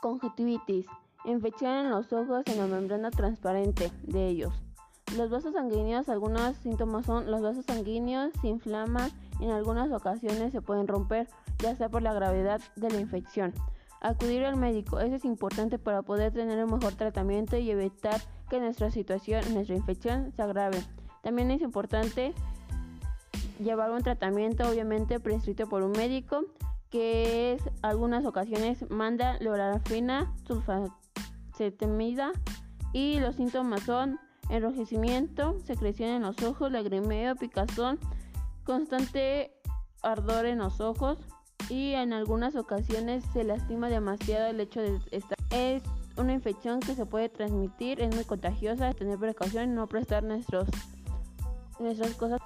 [0.00, 0.86] Conjuntivitis.
[1.24, 4.54] Infección en los ojos en la membrana transparente de ellos.
[5.16, 9.10] Los vasos sanguíneos, algunos síntomas son los vasos sanguíneos se inflaman
[9.40, 11.28] y en algunas ocasiones se pueden romper,
[11.58, 13.52] ya sea por la gravedad de la infección.
[14.00, 18.60] Acudir al médico, eso es importante para poder tener un mejor tratamiento y evitar que
[18.60, 20.82] nuestra situación, nuestra infección se agrave.
[21.22, 22.32] También es importante
[23.62, 26.44] llevar un tratamiento obviamente prescrito por un médico
[26.90, 32.32] que es algunas ocasiones manda lorafina, sulfacetamida
[32.92, 34.18] y los síntomas son
[34.48, 37.98] enrojecimiento, secreción en los ojos, lagrimeo, picazón,
[38.64, 39.52] constante
[40.02, 41.18] ardor en los ojos
[41.68, 45.38] y en algunas ocasiones se lastima demasiado el hecho de estar.
[45.50, 45.82] Es
[46.16, 50.68] una infección que se puede transmitir, es muy contagiosa, tener precaución y no prestar nuestros,
[51.78, 52.40] nuestras cosas.